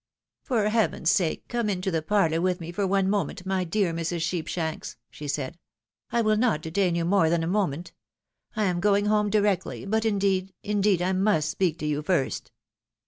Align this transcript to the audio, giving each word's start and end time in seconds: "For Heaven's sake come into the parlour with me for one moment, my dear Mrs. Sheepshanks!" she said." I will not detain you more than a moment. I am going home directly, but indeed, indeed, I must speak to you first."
"For 0.45 0.67
Heaven's 0.69 1.11
sake 1.11 1.47
come 1.47 1.69
into 1.69 1.91
the 1.91 2.01
parlour 2.01 2.41
with 2.41 2.59
me 2.59 2.71
for 2.71 2.87
one 2.87 3.07
moment, 3.07 3.45
my 3.45 3.63
dear 3.63 3.93
Mrs. 3.93 4.23
Sheepshanks!" 4.23 4.95
she 5.11 5.27
said." 5.27 5.59
I 6.11 6.23
will 6.23 6.37
not 6.37 6.63
detain 6.63 6.95
you 6.95 7.05
more 7.05 7.29
than 7.29 7.43
a 7.43 7.47
moment. 7.47 7.93
I 8.55 8.63
am 8.63 8.79
going 8.79 9.05
home 9.05 9.29
directly, 9.29 9.85
but 9.85 10.03
indeed, 10.03 10.55
indeed, 10.63 11.03
I 11.03 11.13
must 11.13 11.49
speak 11.51 11.77
to 11.77 11.85
you 11.85 12.01
first." 12.01 12.51